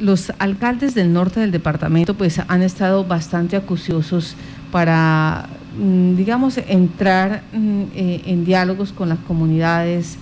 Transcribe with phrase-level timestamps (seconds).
[0.00, 4.34] los alcaldes del norte del departamento pues han estado bastante acuciosos
[4.72, 10.16] para, mm, digamos, entrar mm, eh, en diálogos con las comunidades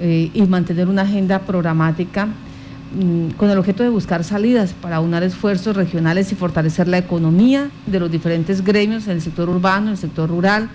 [0.00, 5.22] eh, y mantener una agenda programática mm, con el objeto de buscar salidas para unar
[5.22, 9.92] esfuerzos regionales y fortalecer la economía de los diferentes gremios en el sector urbano, en
[9.92, 10.70] el sector rural,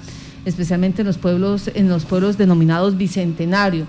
[0.45, 3.85] especialmente en los pueblos, en los pueblos denominados bicentenario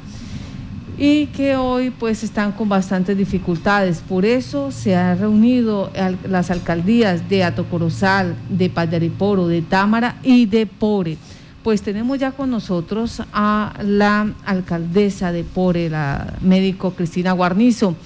[0.98, 4.00] y que hoy pues están con bastantes dificultades.
[4.00, 5.90] Por eso se han reunido
[6.28, 11.19] las alcaldías de Atocorozal, de Padariporo, de Támara y de Pore.
[11.62, 17.97] Pues tenemos ya con nosotros a la alcaldesa de Pore, la médico Cristina Guarnizo.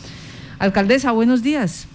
[0.59, 1.87] Alcaldesa, buenos días.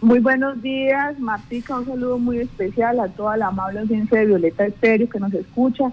[0.00, 1.78] Muy buenos días, Martica.
[1.78, 5.92] Un saludo muy especial a toda la amable audiencia de Violeta Estéreo que nos escucha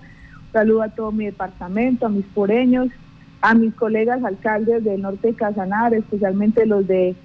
[0.54, 2.90] Saludo a todo mi departamento, a mis poreños,
[3.42, 7.16] a mis colegas alcaldes del norte de Casanar, especialmente los de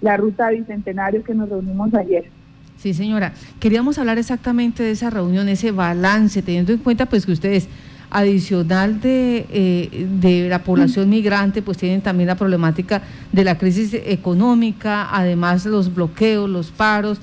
[0.00, 2.30] la ruta Bicentenario que nos reunimos ayer.
[2.78, 3.32] Sí, señora.
[3.60, 7.68] Queríamos hablar exactamente de esa reunión, ese balance, teniendo en cuenta pues que ustedes,
[8.10, 13.02] adicional de, eh, de la población migrante, pues tienen también la problemática
[13.32, 17.20] de la crisis económica, además los bloqueos, los paros,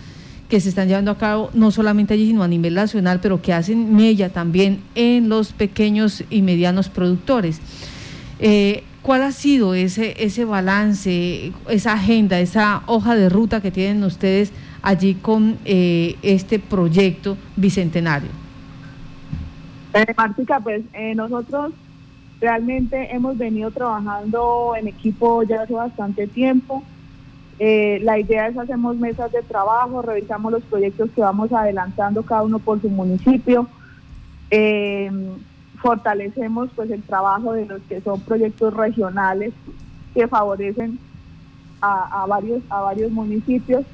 [0.50, 3.54] que se están llevando a cabo no solamente allí, sino a nivel nacional, pero que
[3.54, 7.60] hacen mella también en los pequeños y medianos productores.
[8.40, 14.04] Eh, ¿Cuál ha sido ese, ese balance, esa agenda, esa hoja de ruta que tienen
[14.04, 14.52] ustedes
[14.82, 18.30] allí con eh, este proyecto bicentenario?
[19.94, 20.84] Eh, Martica, pues
[21.16, 21.74] nosotros
[22.42, 26.84] realmente hemos venido trabajando en equipo ya hace bastante tiempo
[27.58, 32.44] eh, la idea es hacemos mesas de trabajo, revisamos los proyectos que vamos adelantando cada
[32.44, 33.68] uno por su municipio,
[34.52, 35.10] eh,
[35.82, 39.54] fortalecemos pues el trabajo de los que son proyectos regionales
[40.14, 41.00] que favorecen
[41.82, 43.86] a, varios a varios municipios.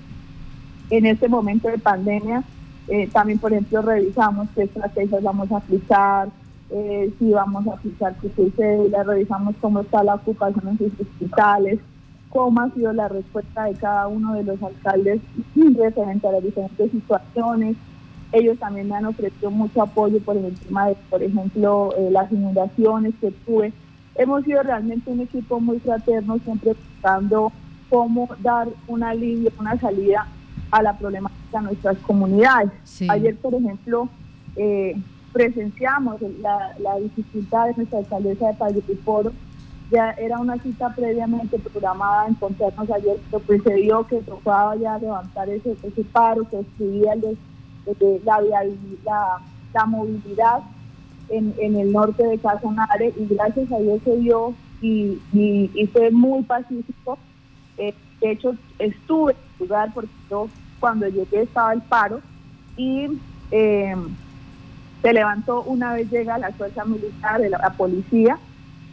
[0.89, 2.43] En este momento de pandemia
[2.87, 6.29] eh, también por ejemplo revisamos qué estrategias vamos a aplicar,
[7.19, 11.79] si vamos a aplicar qué sucede, revisamos cómo está la ocupación en sus hospitales
[12.31, 15.21] cómo ha sido la respuesta de cada uno de los alcaldes
[15.55, 17.75] referente a las diferentes situaciones.
[18.31, 22.31] Ellos también me han ofrecido mucho apoyo por el tema de, por ejemplo, eh, las
[22.31, 23.73] inundaciones que tuve.
[24.15, 27.51] Hemos sido realmente un equipo muy fraterno, siempre buscando
[27.89, 30.25] cómo dar una alivio, una salida
[30.71, 32.71] a la problemática de nuestras comunidades.
[33.09, 34.07] Ayer, por ejemplo,
[34.55, 34.95] eh,
[35.33, 39.33] presenciamos la, la, dificultad de nuestra alcaldesa de Poro
[39.91, 45.75] ya era una cita previamente programada encontrarnos ayer, pero precedió que tocaba ya levantar ese,
[45.83, 47.21] ese paro que el
[47.99, 48.63] de, la, la,
[49.73, 50.61] la, movilidad
[51.29, 56.09] en, en, el norte de Casanare y gracias a Dios se dio y, y, fue
[56.09, 57.17] muy pacífico.
[57.77, 60.47] Eh, de hecho, estuve en el lugar porque yo
[60.79, 62.21] cuando llegué estaba el paro
[62.77, 63.07] y
[63.51, 63.95] eh,
[65.01, 68.39] se levantó una vez llega la fuerza militar, de la policía,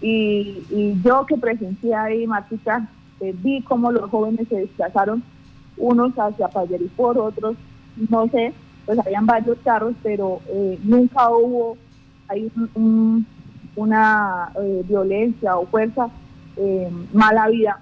[0.01, 2.89] y, yo que presencié ahí, Martica,
[3.21, 5.23] eh, vi cómo los jóvenes se desplazaron,
[5.77, 6.49] unos hacia
[6.97, 7.57] por otros,
[8.09, 8.53] no sé,
[8.87, 11.77] pues habían varios carros, pero eh, nunca hubo
[12.29, 12.51] ahí
[13.77, 16.09] una eh, violencia o fuerza,
[17.13, 17.81] mala vida,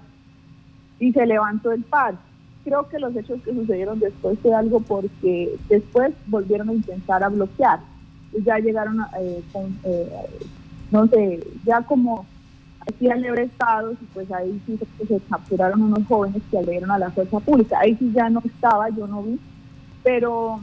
[0.99, 2.15] y se levantó el par.
[2.63, 7.29] Creo que los hechos que sucedieron después fue algo porque después volvieron a intentar a
[7.29, 7.79] bloquear.
[8.45, 8.99] Ya llegaron
[9.51, 9.75] con
[10.91, 11.09] no
[11.65, 12.25] ya como
[12.87, 17.11] hacían libre estados y pues ahí sí se, capturaron unos jóvenes que agredieron a la
[17.11, 17.79] fuerza pública.
[17.79, 19.39] Ahí sí ya no estaba, yo no vi,
[20.03, 20.59] pero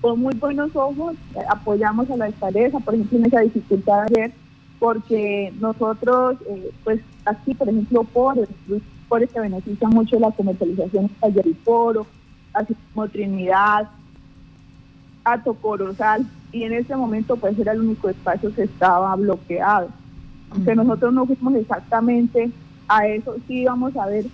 [0.00, 4.22] con muy buenos ojos eh, apoyamos a la alcaldesa, por ejemplo, en esa dificultad de
[4.22, 4.32] ayer,
[4.78, 8.48] porque nosotros, eh, pues aquí, por ejemplo, por,
[9.08, 12.06] por se beneficia mucho la comercialización de Foro,
[12.52, 13.88] así como Trinidad,
[15.24, 19.90] Ato Corozal, y en ese momento pues era el único espacio que estaba bloqueado.
[20.50, 22.50] Aunque nosotros no fuimos exactamente
[22.88, 24.24] a eso, sí íbamos a ver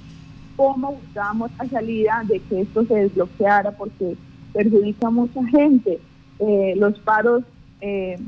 [0.57, 4.17] cómo buscábamos la salida de que esto se desbloqueara porque
[4.53, 6.01] perjudica a mucha gente.
[6.39, 7.43] Eh, los paros,
[7.81, 8.19] eh,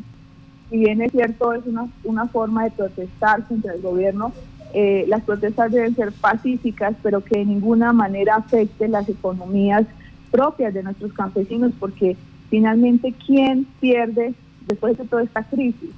[0.68, 4.32] si bien es cierto, es una, una forma de protestar contra el gobierno,
[4.74, 9.86] eh, las protestas deben ser pacíficas, pero que de ninguna manera afecten las economías
[10.30, 12.16] propias de nuestros campesinos, porque
[12.50, 14.34] Finalmente, ¿quién pierde
[14.66, 15.90] después de toda esta crisis?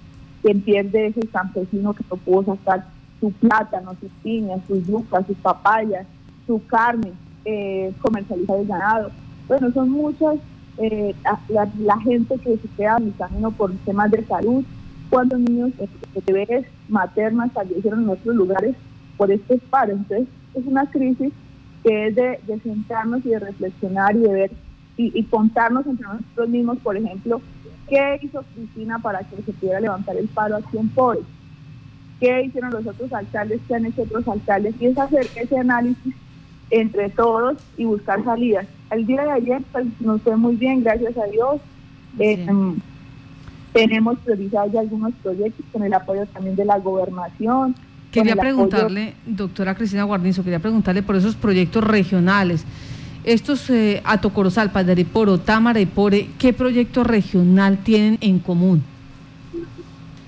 [0.43, 2.87] ¿Quién pierde es el campesino que no pudo sacar
[3.21, 6.07] su plátano, sus piñas, sus yucas, sus papayas,
[6.47, 7.13] su carne,
[7.45, 9.11] eh, comercializar el ganado?
[9.47, 10.37] Bueno, son muchas
[10.79, 11.15] eh,
[11.49, 14.65] la, gente que se queda en el camino por temas de salud.
[15.11, 15.73] Cuántos niños,
[16.27, 18.77] bebés maternas fallecieron en otros lugares
[19.17, 19.93] por este paro.
[19.93, 21.33] Entonces, es una crisis
[21.83, 24.51] que es de sentarnos y de reflexionar y de ver
[24.99, 27.41] y, contarnos entre nosotros mismos, por ejemplo,
[27.89, 31.25] qué hizo Cristina para que se pudiera levantar el paro aquí en Pobres,
[32.19, 36.15] qué hicieron los otros alcaldes, qué han hecho otros alcaldes, y es hacer ese análisis
[36.71, 38.67] entre todos y buscar salidas.
[38.91, 41.61] El día de ayer pues, nos fue muy bien, gracias a Dios.
[42.19, 42.47] Eh,
[43.73, 47.77] tenemos priorizados ya algunos proyectos con el apoyo también de la gobernación.
[48.11, 52.65] Quería preguntarle, doctora Cristina Guarnizo, quería preguntarle por esos proyectos regionales.
[53.25, 58.83] Estos eh, Atocorozal, Padariporo, Támara y Pore, ¿qué proyecto regional tienen en común?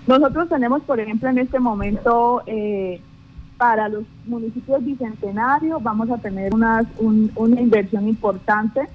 [0.06, 3.00] Nosotros tenemos, por ejemplo, en este momento, eh,
[3.56, 6.84] para los municipios bicentenarios, vamos a tener una
[7.58, 8.88] inversión importante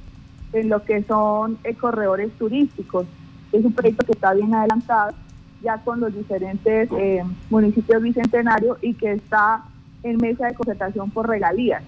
[0.53, 3.05] en lo que son corredores turísticos.
[3.51, 5.13] Es un proyecto que está bien adelantado
[5.61, 9.63] ya con los diferentes eh, municipios bicentenarios y que está
[10.03, 11.83] en mesa de concertación por regalías.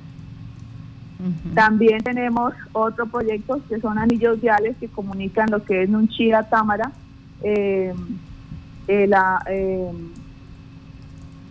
[1.55, 6.91] También tenemos otros proyectos que son anillos viales que comunican lo que es Nunchía Támara,
[7.41, 7.93] eh,
[8.87, 9.91] eh, la, eh,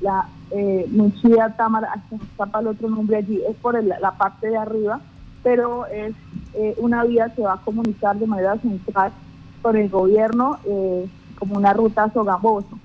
[0.00, 4.56] la eh, Nunchía Támara, se escapa el otro nombre allí, es por la parte de
[4.56, 5.00] arriba,
[5.42, 6.14] pero es
[6.78, 9.12] una vía que va a comunicar de manera central
[9.62, 10.58] con el gobierno
[11.38, 12.78] como una ruta sogamoso.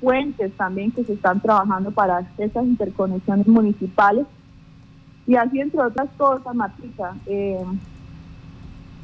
[0.00, 4.26] puentes también que se están trabajando para esas interconexiones municipales
[5.26, 7.58] y así, entre otras cosas, Matrica, eh,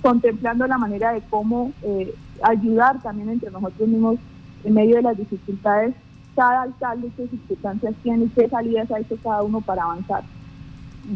[0.03, 4.17] contemplando la manera de cómo eh, ayudar también entre nosotros mismos
[4.65, 5.95] en medio de las dificultades,
[6.35, 10.23] cada alcalde qué circunstancias tiene y qué salidas ha hecho cada uno para avanzar.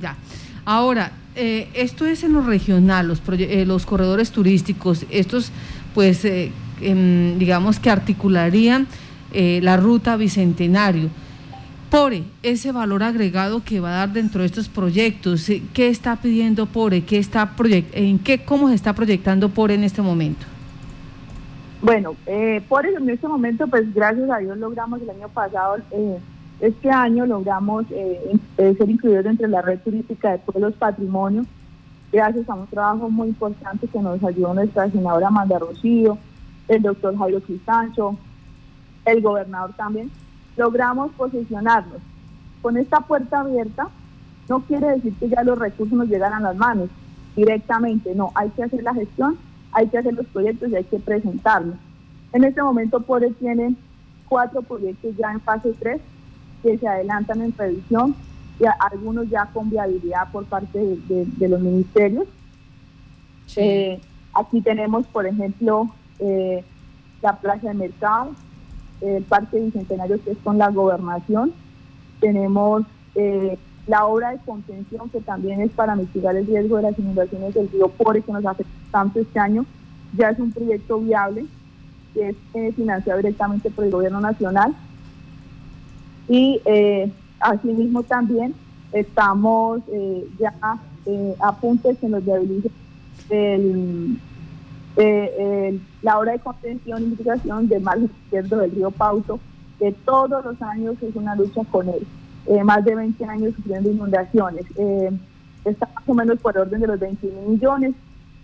[0.00, 0.16] Ya.
[0.64, 3.20] Ahora, eh, esto es en lo regional, los,
[3.66, 5.50] los corredores turísticos, estos
[5.94, 8.86] pues em, digamos que articularían
[9.32, 11.08] la ruta Bicentenario.
[11.92, 16.16] PORE, ese valor agregado que va a dar dentro de estos proyectos, eh, ¿qué está
[16.16, 17.04] pidiendo PORE?
[17.04, 17.52] ¿Qué está
[17.92, 20.46] ¿En qué, cómo se está proyectando PORE en este momento?
[21.82, 26.18] Bueno, eh, PORE en este momento, pues gracias a Dios logramos el año pasado, eh,
[26.60, 31.46] este año logramos eh, ser incluidos entre la red turística de pueblos patrimonios,
[32.10, 36.16] gracias a un trabajo muy importante que nos ayudó nuestra senadora Amanda Rocío,
[36.68, 38.16] el doctor Jairo Cristancho,
[39.04, 40.10] el gobernador también
[40.56, 41.98] logramos posicionarnos.
[42.60, 43.88] Con esta puerta abierta
[44.48, 46.88] no quiere decir que ya los recursos nos llegan a las manos
[47.34, 49.38] directamente, no, hay que hacer la gestión,
[49.72, 51.76] hay que hacer los proyectos y hay que presentarlos.
[52.32, 53.74] En este momento PORE tiene
[54.28, 56.00] cuatro proyectos ya en fase 3
[56.62, 58.14] que se adelantan en revisión
[58.60, 62.26] y algunos ya con viabilidad por parte de, los ministerios.
[63.56, 64.00] Eh,
[64.34, 65.88] aquí tenemos, por ejemplo,
[66.18, 66.64] eh,
[67.20, 68.32] la plaza de mercado,
[69.02, 71.52] el Parque Bicentenario que es con la gobernación.
[72.20, 72.84] Tenemos
[73.14, 77.54] eh, la obra de contención que también es para mitigar el riesgo de las inundaciones
[77.54, 79.66] del río Pore que nos hace tanto este año.
[80.16, 81.46] Ya es un proyecto viable
[82.14, 84.74] que es eh, financiado directamente por el gobierno nacional.
[86.28, 87.10] Y eh,
[87.40, 88.54] asimismo también
[88.92, 89.80] estamos
[90.38, 92.70] ya a de que nos viabilice
[93.30, 94.18] el
[94.96, 99.40] eh, la obra de contención y mitigación del mar izquierdo del río Pauto,
[99.78, 102.06] que todos los años es una lucha con él.
[102.46, 104.64] Eh, más de 20 años sufriendo inundaciones.
[104.76, 105.10] Eh,
[105.64, 107.94] está más o menos por orden de los 21 millones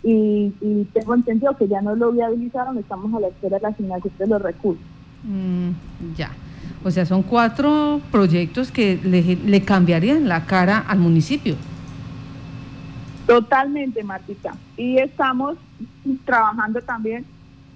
[0.04, 0.52] y,
[0.92, 4.26] tengo entendido que ya no lo viabilizaron, estamos a la espera de la asignación de
[4.26, 4.84] los recursos.
[5.25, 5.70] Mm,
[6.16, 6.30] ya.
[6.84, 11.56] O sea, son cuatro proyectos que le cambiarían la cara al municipio.
[13.28, 14.54] Totalmente, Martita.
[14.78, 15.58] Y estamos
[16.25, 17.26] trabajando también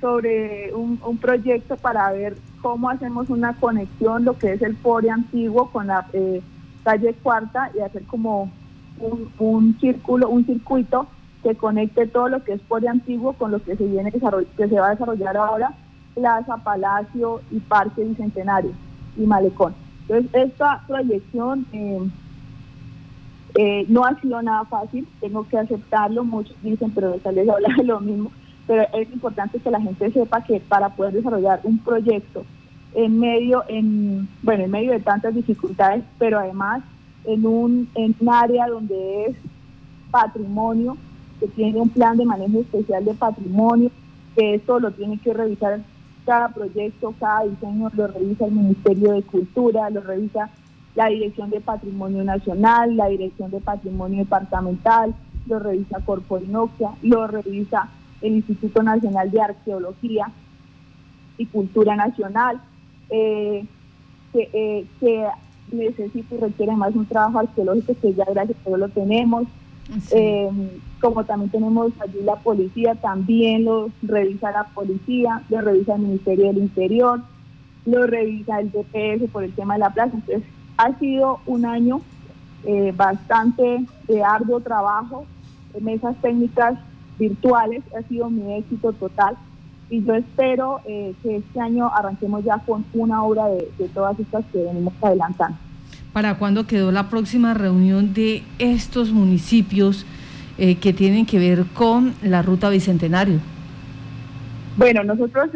[0.00, 5.70] sobre un, proyecto para ver cómo hacemos una conexión, lo que es el PORE antiguo
[5.70, 6.40] con la eh,
[6.84, 8.50] calle Cuarta y hacer como
[9.38, 11.06] un, círculo, un circuito
[11.42, 14.80] que conecte todo lo que es PORE antiguo con lo que se viene que se
[14.80, 15.74] va a desarrollar ahora,
[16.14, 18.72] Plaza, Palacio y Parque Bicentenario
[19.18, 19.74] y Malecón.
[20.08, 22.00] Entonces, esta proyección eh,
[23.54, 27.84] eh, no ha sido nada fácil, tengo que aceptarlo, muchos dicen, pero les habla de
[27.84, 28.32] lo mismo,
[28.66, 32.44] pero es importante que la gente sepa que para poder desarrollar un proyecto
[32.94, 36.82] en medio, en, bueno, en medio de tantas dificultades, pero además
[37.24, 39.36] en un, en un área donde es
[40.10, 40.96] patrimonio,
[41.40, 43.90] que tiene un plan de manejo especial de patrimonio,
[44.36, 45.80] que eso lo tiene que revisar
[46.24, 50.50] cada proyecto, cada diseño, lo revisa el Ministerio de Cultura, lo revisa
[50.94, 55.14] la Dirección de Patrimonio Nacional, la Dirección de Patrimonio Departamental,
[55.46, 57.88] lo revisa Corporinoxia, lo revisa
[58.20, 60.30] el Instituto Nacional de Arqueología
[61.38, 62.60] y Cultura Nacional,
[63.10, 63.64] eh,
[64.32, 65.26] que, eh,
[65.70, 69.44] necesita y requiere más un trabajo arqueológico que ya gracias a Dios lo tenemos.
[70.10, 70.48] Eh,
[71.00, 76.46] como también tenemos allí la policía, también lo revisa la policía, lo revisa el Ministerio
[76.46, 77.20] del Interior,
[77.86, 80.14] lo revisa el DPS por el tema de la plaza.
[80.14, 80.44] Entonces,
[80.76, 82.00] ha sido un año
[82.64, 85.26] eh, bastante de arduo trabajo,
[85.80, 86.78] mesas técnicas
[87.18, 89.36] virtuales, ha sido mi éxito total
[89.90, 94.44] y yo espero eh, que este año arranquemos ya con una obra de, todas estas
[94.52, 95.58] que venimos adelantando.
[96.12, 100.06] ¿Para cuándo quedó la próxima reunión de estos municipios
[100.56, 103.40] eh, que tienen que ver con la ruta Bicentenario?
[104.76, 105.50] Bueno, nosotros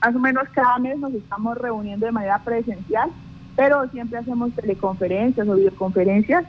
[0.00, 3.10] más o menos cada mes nos estamos reuniendo de manera presencial
[3.60, 6.46] pero siempre hacemos teleconferencias o videoconferencias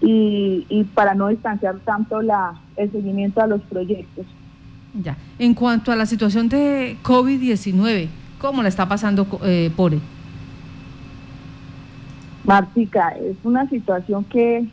[0.00, 4.24] y, para no distanciar tanto la, el seguimiento a los proyectos.
[4.94, 5.16] Ya.
[5.40, 8.06] En cuanto a la situación de COVID-19,
[8.40, 9.98] ¿cómo la está pasando eh, Pore?
[12.44, 14.64] Martica, es una situación que,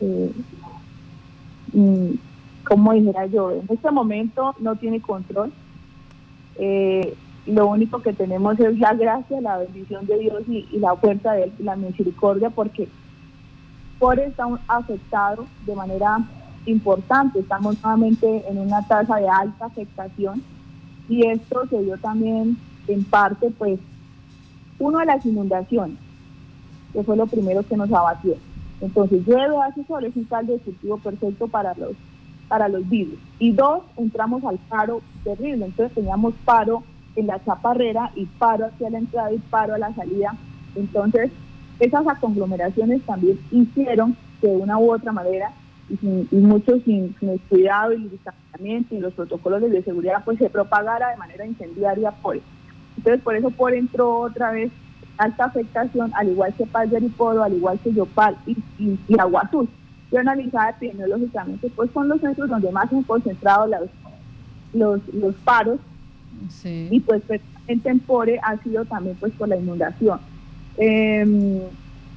[0.00, 0.32] eh,
[1.74, 2.10] mm,
[2.64, 5.52] como dijera yo, en este momento no tiene control.
[6.58, 7.14] Eh,
[7.46, 11.44] lo único que tenemos es la gracia, la bendición de Dios y, la fuerza de
[11.44, 12.88] Él y la misericordia, porque
[13.98, 16.18] por está afectado de manera
[16.66, 17.38] importante.
[17.38, 20.42] Estamos nuevamente en una tasa de alta afectación
[21.08, 23.78] y esto se dio también en parte, pues,
[24.78, 25.96] uno de las inundaciones,
[26.92, 28.34] que fue lo primero que nos abatió.
[28.80, 30.58] Entonces, llueve, hace sol, es un caldo
[31.02, 31.92] perfecto para los,
[32.48, 33.18] para los virus.
[33.38, 35.66] Y dos, entramos al paro terrible.
[35.66, 36.82] Entonces, teníamos paro
[37.16, 40.34] en la chaparrera y paro hacia la entrada y paro a la salida.
[40.74, 41.30] Entonces,
[41.80, 45.50] esas conglomeraciones también hicieron que de una u otra manera,
[45.88, 47.14] y, sin, mucho sin,
[47.48, 52.38] cuidado y distanciamiento y los protocolos de seguridad, pues se propagara de manera incendiaria por
[52.96, 54.70] Entonces, por eso por entró otra vez
[55.18, 59.18] alta afectación, al igual que Paz y Poro, al igual que Yopal y, y, y
[59.18, 59.68] Agua Azul.
[60.12, 63.88] Yo analizaba epidemiológicamente, pues son los centros donde más se han concentrado los,
[64.72, 65.80] los, los paros
[66.64, 70.18] y pues, pues en Tempore ha sido también pues por la inundación.
[70.78, 71.60] Em,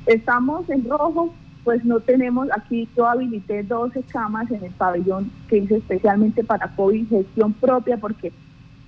[0.06, 1.34] estamos en rojo,
[1.64, 6.68] pues no tenemos, aquí yo habilité 12 camas en el pabellón que hice especialmente para
[6.76, 8.32] COVID, gestión propia, porque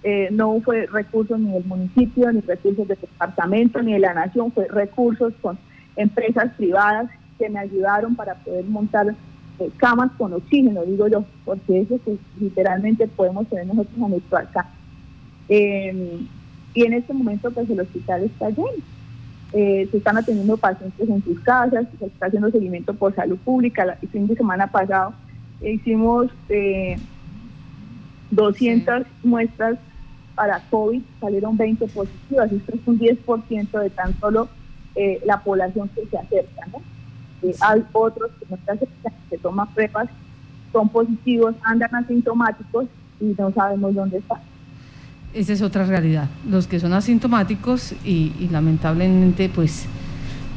[0.03, 4.51] eh, no fue recursos ni del municipio, ni recursos del departamento, ni de la nación,
[4.51, 5.57] fue recursos con
[5.95, 9.15] empresas privadas que me ayudaron para poder montar
[9.59, 14.38] eh, camas con oxígeno, digo yo, porque eso que literalmente podemos tener nosotros en nuestro
[14.38, 14.80] alcance.
[15.53, 16.22] Eh,
[16.74, 18.70] y en este momento pues el hospital está lleno.
[19.51, 23.98] Eh, se están atendiendo pacientes en sus casas, se está haciendo seguimiento por salud pública.
[24.01, 25.13] El fin de semana pasado
[25.62, 26.31] hicimos
[28.31, 29.77] 200 eh, muestras
[30.36, 32.50] para COVID, salieron 20 positivas.
[32.50, 34.48] Esto es un 10% de tan solo
[35.25, 36.67] la población que se acerca.
[37.60, 40.08] hay otros que no se acercan, que toman pruebas,
[40.72, 42.86] son positivos, andan asintomáticos
[43.20, 44.39] y no sabemos dónde están
[45.33, 46.29] esa es otra realidad.
[46.50, 49.85] Los que son asintomáticos y, lamentablemente pues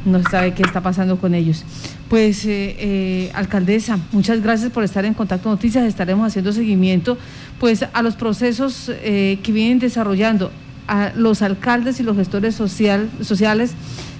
[0.05, 1.63] no se sabe qué está pasando con ellos.
[2.09, 5.83] Pues, eh, eh, alcaldesa, muchas gracias por estar en Contacto Noticias.
[5.85, 7.17] Estaremos haciendo seguimiento
[7.59, 10.51] pues a los procesos eh, que vienen desarrollando
[10.87, 13.73] a los alcaldes y los gestores social, sociales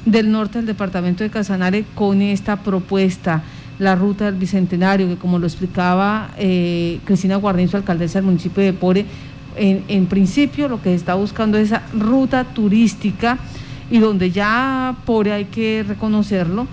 [0.05, 3.43] del norte del departamento de Casanare con esta propuesta,
[3.77, 6.31] la ruta del Bicentenario, que como lo explicaba
[7.03, 9.05] Cristina Guarnizo, alcaldesa del municipio de Pore,
[9.57, 13.37] en, principio lo que se está buscando es esa ruta turística
[13.89, 16.67] y donde ya por hay que reconocerlo,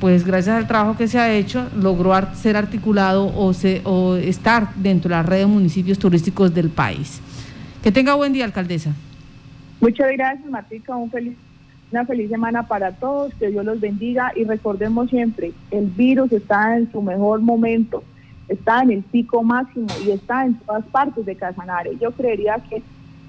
[0.00, 3.52] pues gracias al trabajo que se ha hecho, logró ser articulado o,
[3.84, 7.20] o estar dentro de la red de municipios turísticos del país.
[7.82, 8.92] Que tenga buen día, alcaldesa.
[9.80, 10.94] Muchas gracias, Martica.
[10.96, 11.36] Un feliz,
[11.90, 13.32] una feliz semana para todos.
[13.34, 18.02] Que Dios los bendiga y recordemos siempre, el virus está en su mejor momento
[18.50, 21.96] está en el pico máximo y está en todas partes de Casanare.
[22.00, 22.82] Yo creería que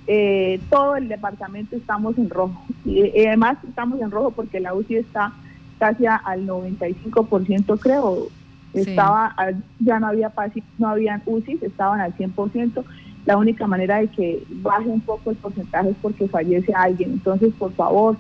[0.08, 2.60] eh, todo el departamento estamos en rojo.
[2.84, 5.32] Y, además estamos en rojo porque la UCI está
[5.78, 8.28] casi al 95%, creo.
[8.74, 9.36] Estaba,
[9.80, 10.32] ya no había
[10.80, 12.84] no habían UCI, estaban al 100%.
[13.26, 17.12] La única manera de que baje un poco el porcentaje es porque fallece alguien.
[17.12, 18.18] Entonces, por favor,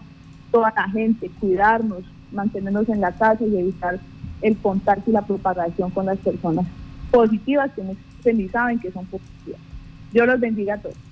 [0.51, 3.99] toda la gente, cuidarnos, mantenernos en la casa y evitar
[4.41, 6.65] el contacto y la propagación con las personas
[7.11, 8.01] positivas que muchos
[8.33, 9.59] ni saben que son positivas.
[10.11, 10.95] Dios los bendiga a todos.